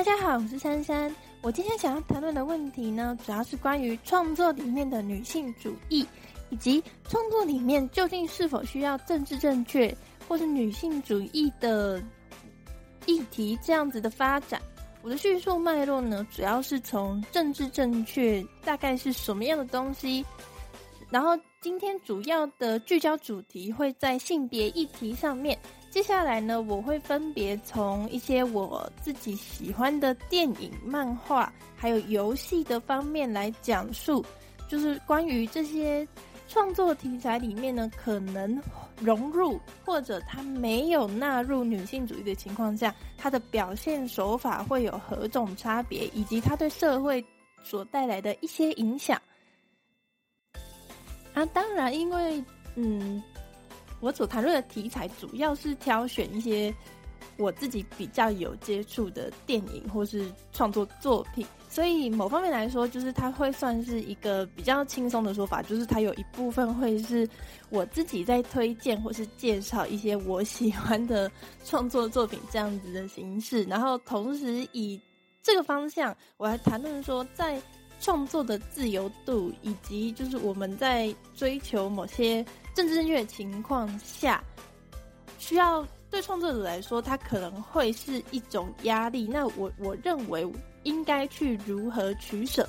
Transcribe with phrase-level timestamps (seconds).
[0.00, 1.14] 大家好，我是珊珊。
[1.42, 6.06] 我今天想要谈论的问题呢，主要是关于创作里面的女性主义，
[6.48, 9.94] 以及创作里面究竟是否需要政治正确
[10.26, 12.02] 或是女性主义的
[13.04, 14.58] 议题这样子的发展。
[15.02, 20.24] 我的叙述脉络呢，主要是从政治正确大概是什么样的东西，
[21.10, 25.58] 然后今天主要的聚焦主题会在性别议题上面。
[25.90, 34.24] 接下来呢，我会分别从一些我自己喜欢的电影、漫画，还有游戏的方面来讲述，
[34.68, 36.06] 就是关于这些
[36.48, 38.62] 创作题材里面呢，可能
[39.00, 47.22] 融入或者它没有纳入女性主义的情况下，它的表现手法会有何种差别，以及它对社会
[47.64, 49.20] 所带来的一些影响。
[51.34, 52.42] 啊，当然，因为
[52.76, 53.20] 嗯。
[54.00, 56.74] 我所谈论的题材主要是挑选一些
[57.36, 67.26] 我自己比较有接触的电影或是创作作品，所以某方面来说，就是它会算是一个比较轻松的说法，就是它有一部分会是
[67.70, 71.30] 我自己在推荐或是介绍一些我喜欢的
[71.64, 75.00] 创作作品这样子的形式，然后同时以
[75.42, 77.60] 这个方向我来谈论说，在
[78.00, 82.44] 创作的自由度以及就是我们在追求某些。
[82.72, 84.42] 政治正确情况下，
[85.38, 89.26] 需要对创作者来说，他可能会是一种压力。
[89.26, 90.48] 那我我认为
[90.84, 92.66] 应该去如何取舍？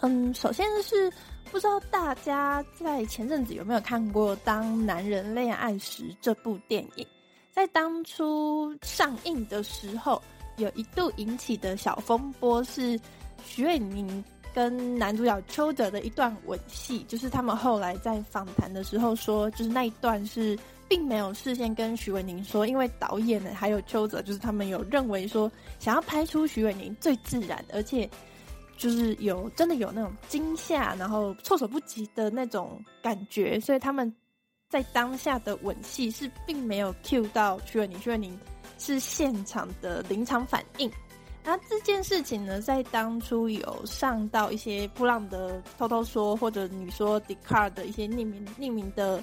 [0.00, 1.10] 嗯，首先是
[1.52, 7.06] 不知道大家在前阵子有没有看过《当男人恋爱时》这部电影，
[7.52, 10.20] 在当初上映的时候，
[10.56, 13.00] 有一度引起的小风波是
[13.46, 14.22] 徐伟宁。
[14.54, 20.58] 跟男主角邱泽的一段吻戏，就是他们后来在访谈的时候说，就是那一段是
[20.88, 22.42] 并没有事先跟徐伟宁。
[22.42, 28.08] 说，因为导演呢还有邱泽，就是他们有认为说想要拍出徐伟宁最自然，而且
[28.78, 34.10] 就是有真的有那种惊吓，然后措手不及的那种感觉，所以他们
[34.70, 38.40] 在当下的吻戏是并没有 cue 到徐伟宁，徐伟宁。
[38.78, 40.90] 是现场的临场反应。
[41.48, 49.22] 那这件事情呢，在当初有上到一些布浪的偷偷说，或者你说 d c a r 的一些匿名匿名的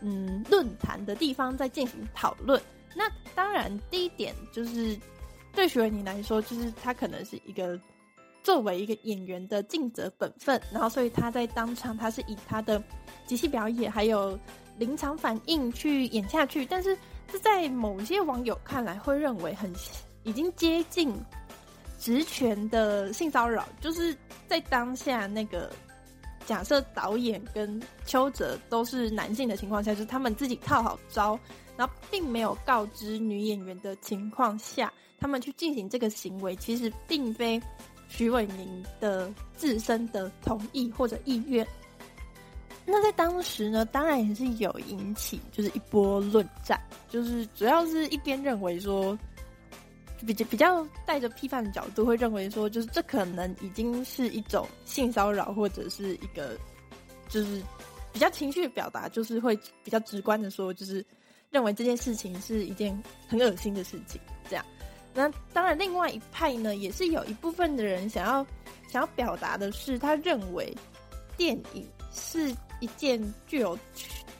[0.00, 2.62] 嗯论坛的地方，在进行讨论。
[2.94, 4.96] 那当然，第一点就是
[5.52, 7.76] 对徐伟宁来说，就是他可能是一个
[8.44, 12.80] 作为一个演员的尽责本分，然后所以他在当场，他是以他的
[13.26, 14.38] 即兴表演还有
[14.78, 16.64] 临场反应去演下去。
[16.64, 16.96] 但是
[17.26, 19.74] 这在某些网友看来，会认为很。
[20.24, 21.14] 已经接近
[21.98, 24.14] 职权的性骚扰，就是
[24.46, 25.70] 在当下那个
[26.44, 31.38] 假设导演跟邱泽都是男性的情况下，是他们自己套好招，
[31.76, 37.58] 然后并没有告知女演员的情况下，他们去进行这个行为，其实并非
[38.08, 41.66] 徐伟宁的自身的同意或者意愿。
[42.84, 49.18] 那在当时呢，当然也是有引起就是一波论战，就是主要是一边认为说。
[50.26, 56.58] 比较比较带着批判的角度，会认为说，就是这可能已经是一种性骚扰，或者是一个
[57.28, 57.62] 就是
[58.12, 61.04] 比较情绪表达，就是会比较直观的说，就是
[61.50, 64.20] 认为这件事情是一件很恶心的事情。
[64.48, 64.64] 这样，
[65.12, 68.46] 那当然，另外一派呢，也是有一部分的人想要
[68.88, 70.74] 想要表达的是，他认为
[71.36, 73.78] 电影是一件具有。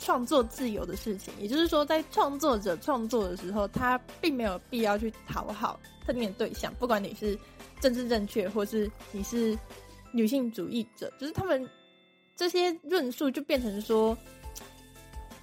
[0.04, 7.38] 创作自由的事情，也就是说，在创作者创作的时候，他并没有必要去讨好特定的对象，不管你是
[7.80, 9.58] 政治正确，或是你是
[10.12, 11.66] 女性主义者，就是他们
[12.36, 14.14] 这些论述就变成说，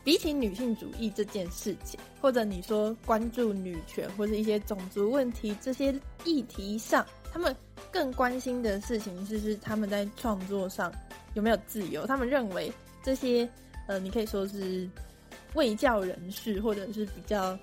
[0.03, 5.91] 比起女性主义这件事情，或者你说关注女权或者一些种族问题这些
[6.23, 7.55] 议题上，他们
[7.91, 10.93] 更关心的事情是是他们在创作上
[11.33, 12.71] 有没有自由，他们认为
[13.01, 13.49] 这些。
[13.91, 14.89] 呃，你可以说是
[15.53, 17.59] 卫教人士，或者是比较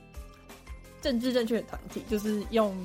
[1.00, 2.76] 政治正确的团体，就是用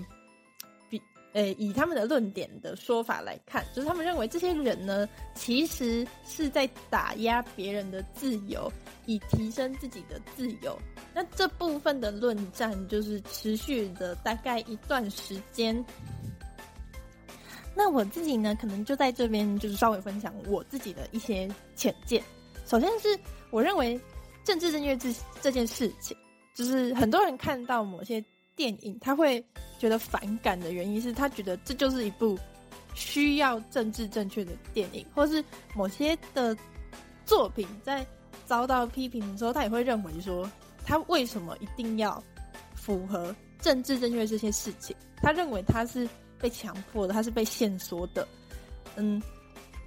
[0.89, 1.01] 比
[1.33, 8.71] 呃以他们的论点的说法来看，就是他们认为这些人呢，其实是在打压别人的自由，
[9.05, 10.79] 以提升自己的自由。
[11.13, 15.85] 那这部分的论战就是持续的大概一段时间。
[17.75, 21.45] 那我自己呢，可能就在这边就是稍微分享我自己的一些
[21.75, 22.23] 浅见。
[22.65, 23.19] 首先是
[23.53, 23.99] 我认为
[24.43, 26.17] 政治正确这这件事情，
[26.55, 28.19] 就是很多人看到某些
[28.55, 29.45] 电影，他会
[29.77, 32.35] 觉得反感的原因是他觉得这就是一部
[32.95, 35.43] 需要政治正确的电影，或是
[35.75, 36.57] 某些的
[37.27, 38.03] 作品在
[38.47, 40.49] 遭到批评的时候，他也会认为说
[40.83, 42.21] 他为什么一定要
[42.73, 46.09] 符合政治正确这些事情，他认为他是
[46.39, 48.27] 被强迫的，他是被限缩的。
[48.95, 49.21] 嗯，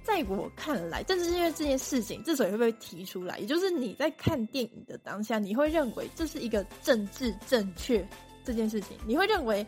[0.07, 8.07] 在我看来，正是因为这件事情之所以会被提出来，也就是你在看电影的当下，你会认为这是一个政治正确
[8.45, 9.67] 这件事情，你会认为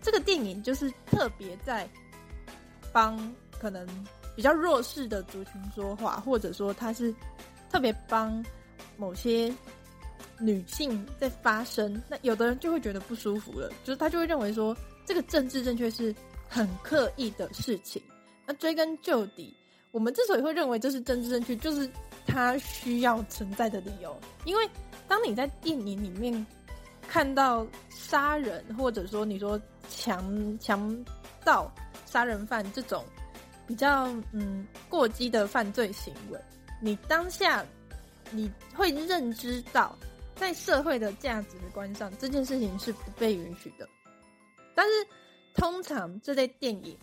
[0.00, 1.86] 这个电影就是特别在
[2.94, 3.16] 帮
[3.60, 3.86] 可能
[4.34, 7.14] 比较弱势的族群说话，或者说他是
[7.70, 8.42] 特别帮
[8.96, 9.54] 某些。
[10.38, 14.76] 女性在发声，那有的人就会觉得不舒服了，就是他就会认为说
[15.06, 16.12] 这个政治正确是
[16.48, 18.02] 很刻意的事情。
[18.46, 19.56] 那追根究底，
[19.90, 21.90] 我们之所以会认为这是政治正确，就是
[22.26, 24.18] 它需要存在的理由。
[24.44, 24.68] 因为
[25.06, 26.46] 当你在电影里面
[27.08, 31.04] 看到杀人，或者说你说强强
[31.44, 31.72] 盗、
[32.06, 33.04] 杀人犯这种
[33.66, 36.40] 比较嗯过激的犯罪行为，
[36.80, 37.64] 你当下
[38.30, 39.96] 你会认知到。
[40.34, 43.86] 在社会的价值观上，这件事情是不被允许的。
[44.74, 44.92] 但是，
[45.54, 46.96] 通常这类电影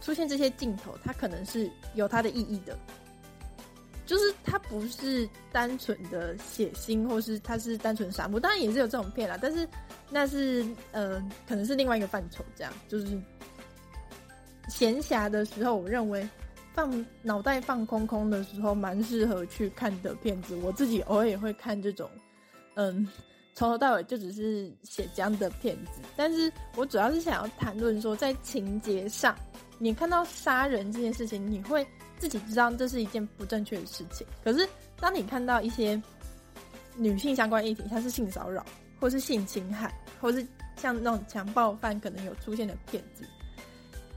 [0.00, 2.78] 出现这些镜头，它可能是有它的意义的，
[4.04, 8.38] 就是它不是单纯的血腥，或是它是单纯杀戮。
[8.38, 9.68] 当然也是有这种片啦，但是
[10.10, 12.44] 那是呃，可能是另外一个范畴。
[12.54, 13.20] 这样就是
[14.68, 16.28] 闲暇的时候，我认为
[16.74, 20.54] 放脑袋放空空的时候，蛮适合去看的片子。
[20.56, 22.08] 我自己偶尔也会看这种。
[22.74, 23.08] 嗯，
[23.54, 29.34] 从头到尾就只是血浆的片子，但是我主要是想要谈论说，在情节上，
[29.78, 31.86] 你看到杀人这件事情，你会
[32.18, 34.26] 自己知道这是一件不正确的事情。
[34.42, 34.68] 可是，
[34.98, 36.00] 当你看到一些
[36.96, 38.64] 女性相关议题，像是性骚扰，
[39.00, 40.46] 或是性侵害，或是
[40.76, 43.24] 像那种强暴犯可能有出现的片子，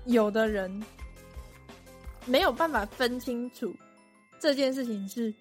[0.06, 0.84] 有的人
[2.26, 3.74] 没有办法分清楚
[4.40, 5.34] 这件事情是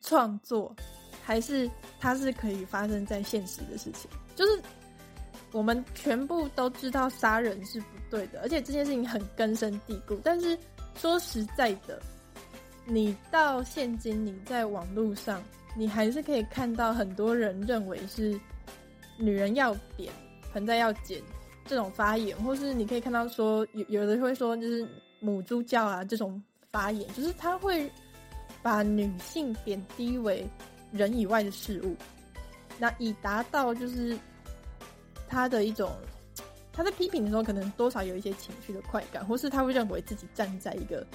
[0.00, 0.74] 创作。
[1.22, 1.70] 还是
[2.00, 4.60] 它是可以发生在现实的事情，就是
[5.52, 10.18] 我们全部都知道杀人是不对的，而且这件事情很根深蒂固。
[10.22, 10.58] 但是
[10.96, 12.00] 说实在的，
[12.84, 15.42] 你到现今你在网络上，
[15.76, 18.38] 你还是可以看到很多人认为是
[19.16, 20.12] 女人要扁，
[20.52, 21.20] 盆栽要剪
[21.66, 24.86] 这种发言，或是你可以看到说有有的会说就是
[25.20, 27.90] 母猪教啊这种发言，就是他会
[28.62, 30.46] 把女性贬低为。
[30.92, 31.94] 人以外的事物，
[32.76, 34.18] 那以达到就是
[35.30, 35.92] 他的一种，
[36.72, 41.06] 他在批评的时候，可能多少有一些情绪的快感，或是他会认为自己站在一个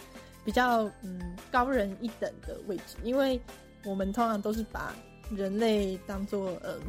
[0.46, 3.40] 比较嗯高人一等的位置，因为
[3.84, 4.96] 我们通常都是把
[5.30, 6.80] 人类当做嗯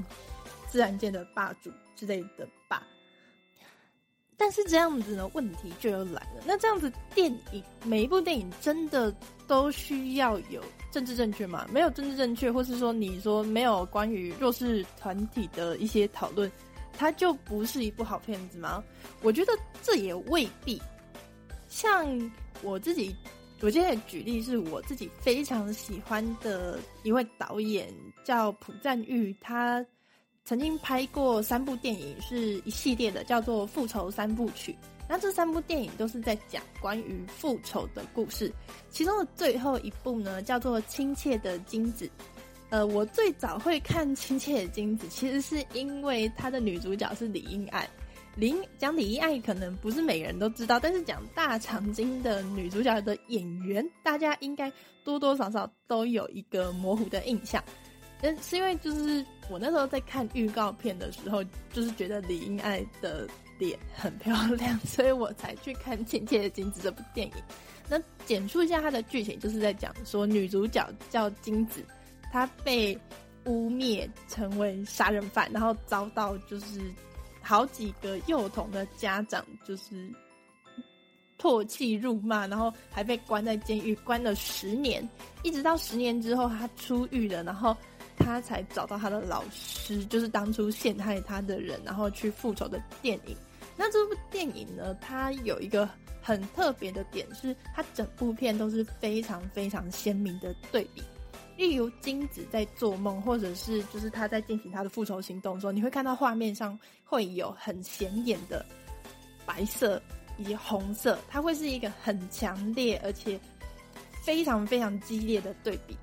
[0.69, 2.81] 自然界的霸主之类的霸。
[4.39, 6.43] 但是这样子呢，问题就又来了。
[6.45, 9.11] 那这样子电影，每一部电影真的
[9.47, 10.63] 都需要有
[10.93, 11.67] 政治正确吗？
[11.73, 16.53] 没有政治正确，或是说你说没有关于弱势团体的一些讨论，
[16.97, 18.83] 它就不是一部好片子吗？
[19.23, 19.53] 我觉得
[19.83, 20.81] 这也未必。
[21.69, 22.07] 像
[22.63, 23.15] 我自己，
[23.61, 27.93] 我今天的举例是我自己非常喜欢的一位导演，
[28.25, 29.85] 叫朴赞玉，他。
[30.49, 34.71] 曾经拍过三部电影，是一系列的，叫做《复仇三部曲》。
[35.09, 38.53] 那这三部电影都是在讲关于复仇的故事。
[38.89, 42.07] 其中的最后一部呢，叫做《亲切的金子》。
[42.71, 47.89] 呃，我最早会看《亲切的金子》，其实是因为它的女主角是李英爱。
[48.35, 54.71] 李讲李英爱可能不是每个人都知道，但是讲大长今的女主角的演员，大家应该
[55.05, 57.63] 多多少少都有一个模糊的印象。
[58.23, 63.27] 嗯，是因为就是我那时候在看预告片的时候，就是觉得李英爱的
[63.59, 67.35] 脸很漂亮， 所以我才去看《亲切的金子》这部电影。
[67.89, 71.83] 那简述一下它的剧情，就是在讲说女主角叫金子，
[72.37, 72.95] 他被
[73.47, 76.79] 污蔑成为杀人犯，然后遭到就是
[77.41, 80.13] 好几个幼童的家长就是
[81.39, 85.09] 唾弃辱骂，然后还被关在监狱关了十年，
[85.43, 87.75] 一直到十年之后他出狱了，然后。
[88.19, 93.37] 他才找到他的老师，就是当初陷害他的人，然后去复仇的电影。
[93.77, 95.87] 那这部电影呢，它有一个
[96.23, 101.03] 很特别的点，是它整部片都是非常非常鲜明的对比。
[101.57, 108.65] 例如金子在做梦，或者是就是他在进行他的复仇行动的时候，你会看到画面上会有很显眼的
[109.45, 110.01] 白色
[110.37, 113.41] 以及红色，它会是一个很强烈而且
[114.23, 115.97] 非常非常激烈的对比。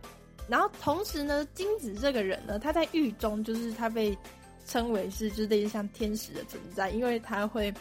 [0.50, 4.18] 然后同时呢，金子这个人呢，他在狱中就是他被
[4.66, 7.74] 称为是就是类似像天使的存在，因为他会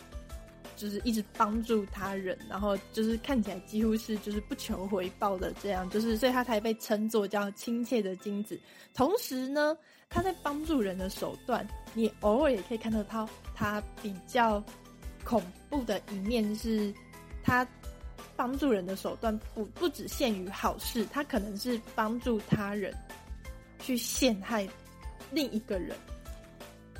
[0.76, 8.59] 就是一直帮助他人，然后就是看起来几乎是就是不求回报的这样，就是所以他才被称作叫亲切的金子。
[8.95, 9.76] 同时呢，
[10.09, 14.62] 他在帮助人的手段你偶尔也可以看得到他比较
[15.25, 16.93] 恐怖的一面，是
[17.43, 17.67] 他
[18.35, 22.93] 帮助人的手段不不只限于好事，他可能是帮助他人
[23.79, 24.69] 去陷害
[25.31, 25.97] 另一个人，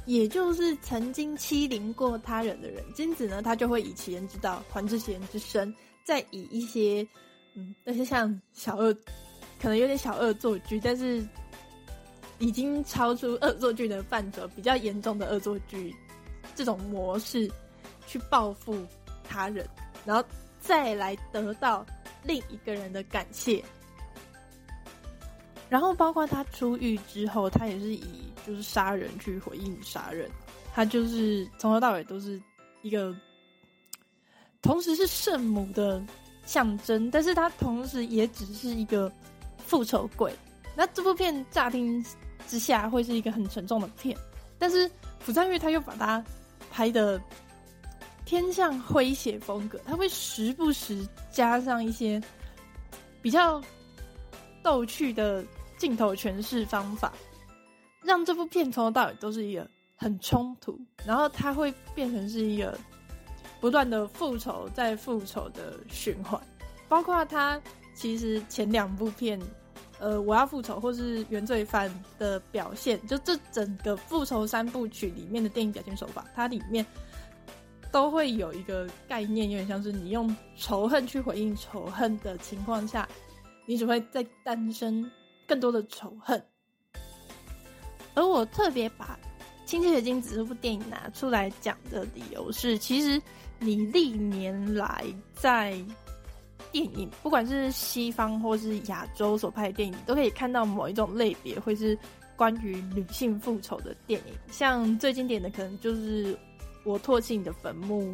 [0.07, 2.83] 也就是曾经欺凌过他人的人。
[2.95, 7.07] 金子呢，他就会以其人之道还治其人之身，再以一些
[7.55, 8.93] 嗯那些像小恶，
[9.61, 11.23] 可能有点小恶作剧，但是。
[12.39, 15.95] 已经超出恶作剧的范畴，比较严重的恶作剧
[16.57, 17.49] 这种模式
[18.05, 18.85] 去报复
[19.23, 19.65] 他人，
[20.05, 20.25] 然后
[20.59, 21.87] 再来得到
[22.25, 23.63] 另一个人的感谢。
[25.69, 30.31] 然后包括他出狱之后，他也是以就是杀人去回应杀人，
[30.75, 32.41] 他就是从头到尾都是
[32.83, 33.15] 一个，
[34.61, 36.03] 同时是圣母的
[36.45, 39.13] 象征，但是他同时也只是一个
[39.59, 40.33] 复仇鬼。
[40.77, 42.05] 那这部片乍听。
[42.49, 44.19] 之下会是一个很沉重的片，
[44.59, 46.23] 但是釜山玉他又把它
[46.73, 47.19] 拍的
[48.25, 52.21] 偏向诙谐风格，他会时不时加上一些
[53.23, 53.63] 比较
[54.61, 55.43] 逗趣的
[55.79, 57.13] 镜头诠释方法，
[58.03, 59.67] 让这部片从头到尾都是一个
[59.97, 62.79] 很冲突，然后它会变成是一个
[63.61, 66.41] 不断的复仇再复仇的循环，
[66.89, 67.61] 包括他
[67.95, 69.41] 其实前两部片。
[70.01, 76.85] 呃，我要复仇，或是原罪犯的表现，就这整个复仇三部曲里面的电影表现手法，它里面
[77.93, 83.09] 都会有一个概念，有点像是你用仇恨去回应仇恨的情况下，
[83.65, 85.09] 你只会再诞生
[85.47, 86.43] 更多的仇恨。
[88.15, 89.19] 而我特别把
[89.69, 93.21] 《亲切的金子》这部电影拿出来讲的理由是，其实
[93.59, 95.05] 你历年来
[95.35, 95.77] 在。
[96.71, 101.99] 电影不管是西方或是亚洲所拍的电影，都可以看到某一种类别会是
[102.35, 104.33] 关于女性复仇的电影。
[104.51, 106.33] 像最经典的可能就是
[106.83, 108.11] 《我唾弃你的坟墓》，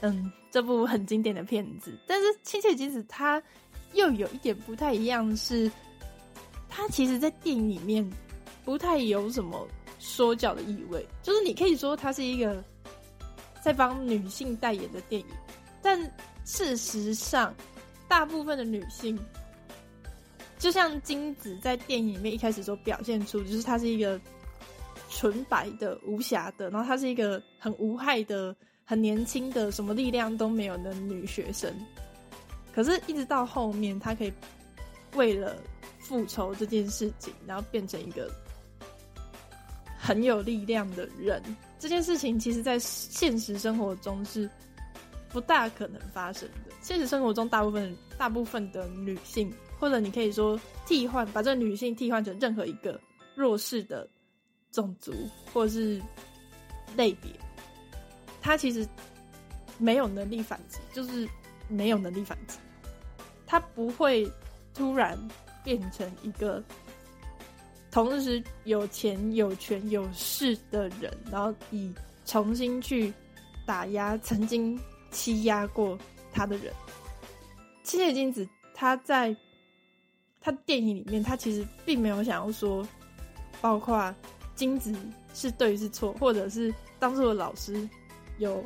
[0.00, 1.98] 嗯，这部很经典的片子。
[2.06, 3.42] 但是《亲切金子》它
[3.94, 5.70] 又有一点不太一样，是
[6.68, 8.06] 它其实，在电影里面
[8.66, 9.66] 不太有什么
[9.98, 12.62] 说教的意味，就是你可以说它是一个
[13.62, 15.26] 在帮女性代言的电影，
[15.80, 15.98] 但。
[16.48, 17.52] 事实上，
[18.06, 19.18] 大部分的女性，
[20.60, 24.20] 就像金子在电影里面一开始所表现出，就是她是一个
[25.10, 28.54] 纯白的、无瑕的，然后她是一个很无害的、
[28.84, 31.68] 很年轻的、什么力量都没有的女学生。
[32.72, 34.32] 可是，一直到后面，她可以
[35.16, 35.56] 为了
[35.98, 38.30] 复仇这件事情，然后变成一个
[40.06, 41.42] 很有力量的人。
[41.78, 44.48] 这件事情，其实在现实生活中是。
[45.28, 46.72] 不大可能发生的。
[46.80, 52.98] 现实生活中，大部分大部分的女性，或者你可以说替换，把这女性替换成任何一个
[53.34, 54.08] 弱势的
[54.72, 55.12] 种族
[55.52, 56.00] 或者是
[56.96, 57.30] 类别，
[58.40, 58.88] 她其实
[59.76, 61.28] 没有能力反击，就是
[61.68, 62.56] 没有能力反击。
[63.46, 64.26] 她不会
[64.72, 65.18] 突然
[65.62, 66.62] 变成一个
[67.96, 71.90] 同时有钱、有权、有势的人，然后以
[72.26, 73.10] 重新去
[73.66, 74.78] 打压曾经。
[75.12, 75.98] 欺压过
[76.30, 76.70] 他的人，
[77.82, 79.34] 七叶金子他在
[80.42, 82.86] 他电影里面，他其实并没有想要说，
[83.62, 84.14] 包括
[84.54, 84.94] 金子
[85.32, 87.88] 是对是错，或者是当初的老师
[88.38, 88.62] 有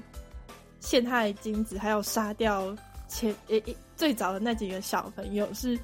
[0.80, 3.62] 陷害金子，还有杀掉前诶
[3.94, 5.78] 最早的那几个小朋友是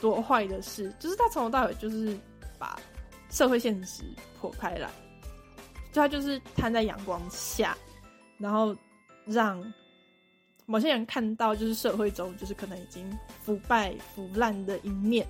[0.00, 2.16] 多坏的事，就是他从头到尾就是
[2.58, 2.78] 把
[3.30, 4.02] 社会现实
[4.40, 4.90] 破开来，
[5.92, 7.76] 就他就是摊在阳光下，
[8.38, 8.76] 然后。
[9.28, 9.60] 让
[10.66, 13.04] 某些人看到，就是社会中就是可能已经
[13.42, 15.26] 腐败腐烂的一面。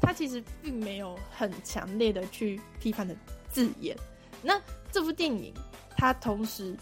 [0.00, 3.14] 他其实并没有很强烈的去批判的
[3.50, 3.94] 字眼。
[4.40, 4.58] 那
[4.90, 5.52] 这部电影，
[5.94, 6.74] 它同时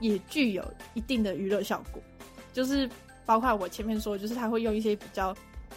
[0.00, 2.02] 也具有一定的娱乐效果，
[2.52, 2.90] 就是
[3.24, 5.32] 包括我前面说，就是他会用一些比较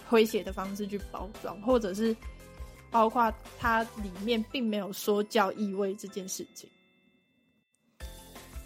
[0.10, 2.18] 诙谐的方式去包装，或者是
[2.89, 6.70] 包括它里面并没有说教意味这件事情。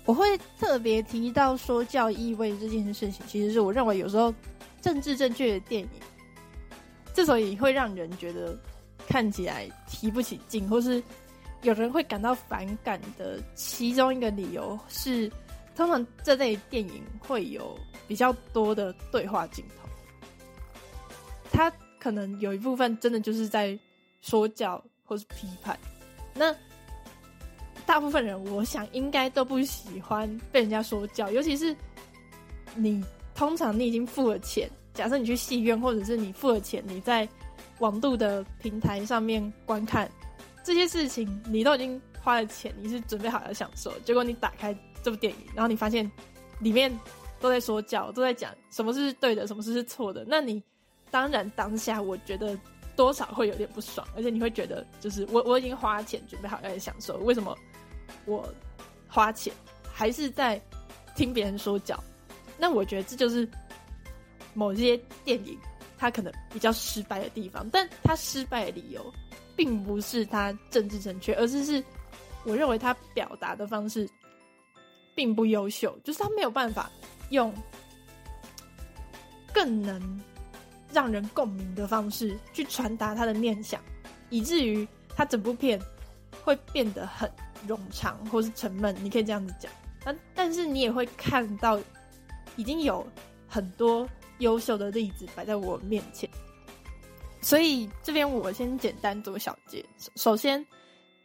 [0.06, 4.34] 我会特别提到说教意味这件事情，其实是我认为有时候
[4.82, 5.90] 政治正确的电影
[7.14, 8.58] 之所以会让人觉得
[9.08, 11.02] 看起来提不起劲，或是
[11.62, 15.32] 有人会感到反感的其中一个理由是，
[15.76, 19.88] 通常这类电影会有比较多的对话镜头，
[21.52, 23.78] 他可能有一部分真的就是在
[24.22, 25.78] 说教或是批判，
[26.34, 26.56] 那。
[27.84, 31.76] 大部分人，我想应该都不喜欢被人家说教，尤其是
[32.74, 33.04] 你
[33.36, 37.28] 通常你已经付了钱，假设你去戏院，或者是你付了钱，你在
[37.80, 40.10] 网度的平台上面观看，
[40.64, 44.74] 这些事情你都已经花了钱，你是准备好要享受，结果你打开
[45.04, 46.10] 这部电影，然后你发现
[46.60, 46.98] 里面
[47.42, 50.64] 都在说教，都在讲什么是对的，什么是是错的，那你
[51.10, 52.58] 当然当下我觉得
[53.02, 57.58] 多少会有点不爽，而且你会觉得就是我我已经花钱准备好要享受，为什么
[58.26, 58.48] 我
[59.08, 59.52] 花钱
[59.92, 60.62] 还是在
[61.16, 61.98] 听别人说教？
[62.60, 63.50] 那我觉得这就是
[64.54, 65.58] 某些电影
[65.98, 69.12] 它可能比较失败的地方，但它失败的理由。
[69.54, 71.84] 并不是他政治正确，而是是
[72.46, 74.10] 我认为他表达的方式
[75.14, 76.90] 并不优秀，就是他没有办法
[77.30, 77.54] 用
[79.54, 80.20] 更能
[80.94, 83.82] 让人共鸣的方式去传达他的念想，
[84.30, 85.80] 以至于他整部片
[86.44, 87.32] 会变得很
[87.68, 88.96] 冗长或是沉闷。
[89.02, 89.72] 你可以这样子讲，
[90.04, 91.80] 但但是你也会看到
[92.56, 93.06] 已经有
[93.48, 94.08] 很多
[94.40, 96.30] 优秀的例子摆在我面前。
[97.42, 99.84] 所以这边我先简单做小结。
[100.16, 100.64] 首先，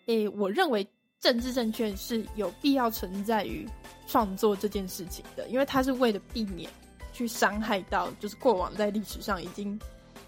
[0.06, 0.86] 诶，我认为
[1.20, 3.68] 政治正确是有必要存在于
[4.06, 6.70] 创作这件事情的，因为它是为了避免
[7.16, 9.78] 去伤害到，就是过往在历史上已经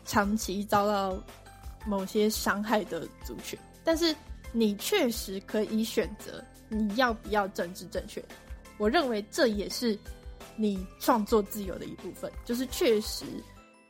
[0.05, 1.17] 长期遭到
[1.87, 3.59] 某些伤害的族群。
[3.85, 4.15] 但是
[4.53, 8.25] 你确实可以选择你要不要政治正确。
[8.79, 9.99] 我认为这也是
[10.57, 13.25] 你创作自由的一部分，就是确实。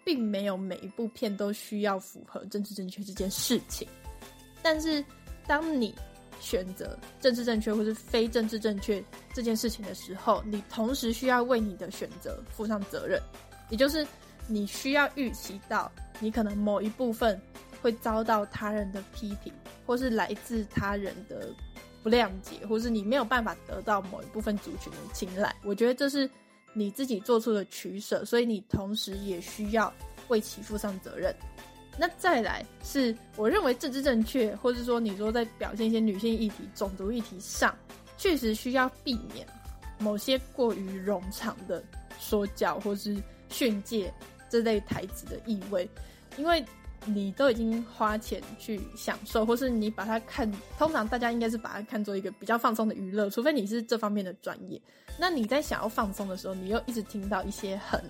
[0.05, 3.87] 并没有每一部片都需要符合政治正确这件事情，
[4.63, 5.05] 但是
[5.47, 5.95] 当你
[6.41, 9.03] 选择政治正确或是非政治正确
[9.33, 13.21] 这件事情的时候，你同时需要为你的选择负上责任，
[13.71, 14.07] 也就是
[14.47, 15.91] 你需要预期到
[16.21, 17.41] 你可能某一部分
[17.83, 19.53] 会遭到他人的批评，
[19.87, 21.49] 或是来自他人的
[22.03, 25.55] 不谅解，或是你没有办法得到某一部分族群的青睐。
[25.65, 26.29] 我觉得这是。
[26.75, 29.93] 你自己做出的取舍，所以你同时也需要
[30.29, 31.35] 为其负上责任。
[31.99, 37.77] 那再来是，我认为政治正确，或者说你说在表现一些女性议题、种族议题上，
[38.17, 39.47] 确实需要避免
[39.99, 41.83] 某些过于冗长的
[42.19, 43.17] 说教或是
[43.49, 44.13] 训诫
[44.49, 45.89] 这类台词的意味，
[46.37, 46.65] 因为。
[47.05, 54.79] 你都已经花钱去享受，或是你把它看，通常大家应该是把它看作一个比较放松的娱乐，除非你是这方面的专业。
[55.17, 58.03] 那你在想要放松的时候，你又一直听到一些很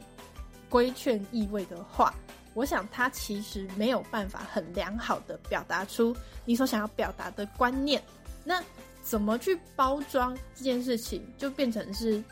[0.71, 2.13] 规劝意味的话，
[2.55, 8.03] 我想他其实没有办法很良好的表达出你所想要表达的观念。
[8.45, 8.63] 那
[9.03, 12.23] 怎么去包装这件事情，就变成是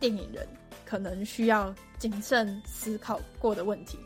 [0.00, 0.46] 电影人
[0.84, 3.98] 可能需要谨慎思考过的问题。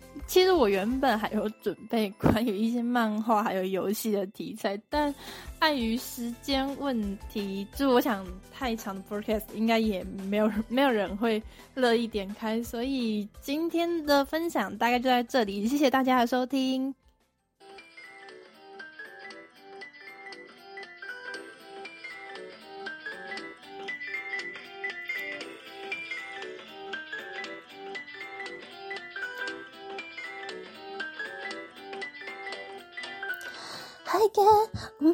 [0.26, 5.14] 其实我原本还有准备关于一些漫画还有游戏的题材，但
[5.58, 11.42] 碍于时间问题，就我想太长的 podcast 应该也没有没有人会
[11.74, 16.94] 乐意点开，所以今天的分享大概就在这里，谢谢大家的收听。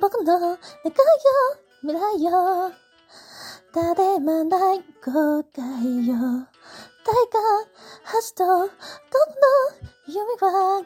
[0.01, 0.59] 僕の願いよ
[1.83, 2.73] 未来よ
[3.73, 6.17] 誰もない後悔よ
[7.07, 7.39] 大が
[8.03, 8.73] 恥と僕の
[10.09, 10.83] 夢は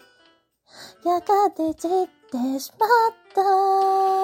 [1.07, 2.90] やがて散ってしまっ
[3.35, 4.21] た